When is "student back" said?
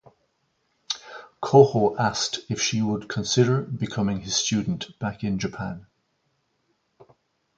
4.35-5.23